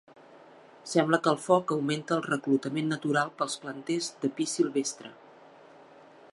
[0.91, 5.13] Sembla que el foc augmenta el reclutament natural dels planters de pi silvestre.